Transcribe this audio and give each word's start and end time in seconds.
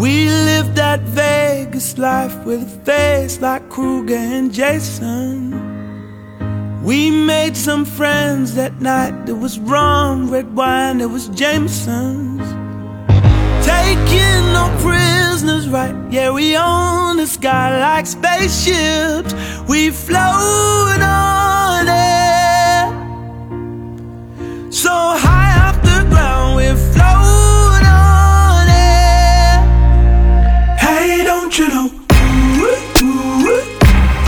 We 0.00 0.30
lived 0.30 0.76
that 0.76 1.00
Vegas 1.00 1.98
life 1.98 2.34
with 2.46 2.62
a 2.62 2.84
face 2.86 3.42
like 3.42 3.68
Krueger 3.68 4.14
and 4.16 4.50
Jason. 4.50 5.52
We 6.82 7.10
made 7.10 7.54
some 7.54 7.84
friends 7.84 8.54
that 8.54 8.80
night. 8.80 9.26
There 9.26 9.34
was 9.34 9.58
rum, 9.58 10.30
red 10.30 10.56
wine, 10.56 10.96
there 10.98 11.10
was 11.10 11.28
Jameson's. 11.28 12.48
Taking 13.66 14.42
no 14.56 14.74
prisoners, 14.80 15.68
right? 15.68 15.94
Yeah, 16.10 16.30
we 16.30 16.56
own 16.56 17.18
the 17.18 17.26
sky 17.26 17.78
like 17.78 18.06
spaceships. 18.06 19.34
We 19.68 19.90
float 19.90 21.02
on 21.02 21.39
don't 31.50 31.58
you 31.58 31.74
know? 31.74 31.90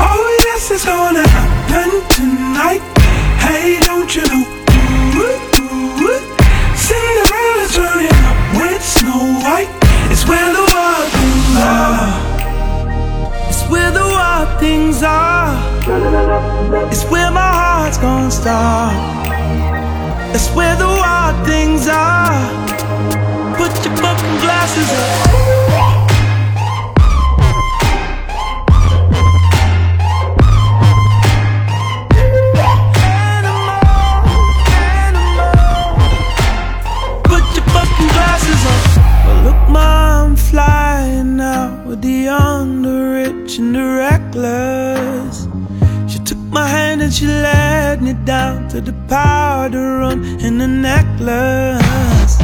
Oh, 0.00 0.38
yes, 0.44 0.70
it's 0.72 0.84
gonna 0.84 1.22
happen 1.28 2.02
tonight. 2.10 2.82
Hey, 3.38 3.78
don't 3.80 4.10
you 4.16 4.22
know? 4.22 4.44
Cinderella's 6.74 7.74
turning 7.76 8.10
up 8.26 8.36
with 8.58 8.82
Snow 8.82 9.38
White. 9.44 9.70
It's 10.10 10.26
where 10.26 10.52
the 10.52 10.64
wild 10.74 11.08
things 11.12 11.56
are. 11.62 12.10
It's 13.48 13.70
where 13.70 13.90
the 13.92 14.00
wild 14.00 14.58
things 14.58 15.02
are. 15.04 15.54
It's 16.90 17.04
where 17.04 17.30
my 17.30 17.40
heart's 17.40 17.98
gonna 17.98 18.32
start. 18.32 18.96
It's 20.34 20.48
where 20.56 20.74
the 20.74 20.86
wild 20.86 21.46
things 21.46 21.86
are. 21.86 22.50
Put 23.54 23.70
your 23.84 23.96
fucking 23.98 24.38
glasses 24.40 24.90
up. 24.90 25.31
And 43.58 43.74
the 43.74 43.84
reckless. 43.84 45.46
She 46.10 46.18
took 46.20 46.38
my 46.38 46.66
hand 46.66 47.02
and 47.02 47.12
she 47.12 47.26
led 47.26 48.00
me 48.00 48.14
down 48.24 48.68
to 48.68 48.80
the 48.80 48.94
powder 49.08 49.98
room 49.98 50.22
in 50.40 50.58
the 50.58 50.66
necklace. 50.68 52.40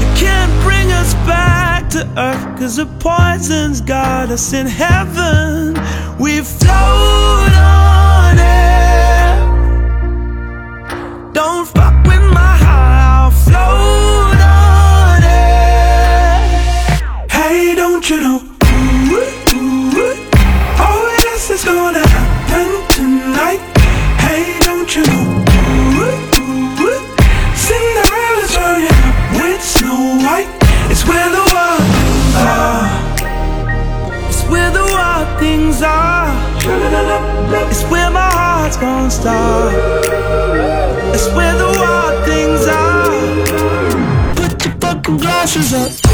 You 0.00 0.08
can't 0.16 0.52
bring 0.62 0.92
us 0.92 1.14
back 1.26 1.88
to 1.90 2.00
earth, 2.16 2.58
cause 2.58 2.76
the 2.76 2.86
poison's 2.98 3.80
got 3.80 4.30
us 4.30 4.52
in 4.52 4.66
heaven. 4.66 5.74
We 6.18 6.40
float 6.40 7.52
on 7.54 8.38
air. 8.38 9.36
Don't 11.32 11.66
fuck 11.68 11.94
with 12.04 12.24
my 12.34 12.56
heart, 12.64 13.32
float 13.32 14.40
on 14.40 15.22
air. 15.22 16.48
Hey, 17.30 17.74
don't 17.74 18.10
you 18.10 18.20
know? 18.20 18.49
It's 21.62 21.68
gonna 21.68 22.08
happen 22.08 22.68
tonight. 22.88 23.60
Hey, 24.24 24.58
don't 24.60 24.88
you 24.96 25.02
know? 25.04 25.44
Ooh, 26.00 26.16
ooh, 26.40 26.84
ooh. 26.84 27.00
Cinderella's 27.54 28.52
turning 28.54 28.88
up 28.88 29.16
with 29.36 29.62
Snow 29.62 30.16
White. 30.24 30.48
It's 30.90 31.04
where 31.06 31.28
the 31.28 31.44
wild 31.52 31.82
things 31.92 32.34
are. 32.48 32.88
It's 34.30 34.42
where 34.48 34.70
the 34.70 34.84
wild 34.84 35.28
things 35.38 35.82
are. 35.82 36.32
It's 37.70 37.82
where 37.90 38.10
my 38.10 38.30
heart's 38.32 38.78
gonna 38.78 39.10
start. 39.10 39.74
It's 41.14 41.28
where 41.34 41.56
the 41.58 41.70
wild 41.78 42.24
things 42.24 42.66
are. 42.68 44.34
Put 44.36 44.64
your 44.64 44.74
fucking 44.80 45.16
glasses 45.18 45.74
up. 45.74 46.09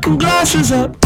glasses 0.00 0.72
up. 0.72 0.96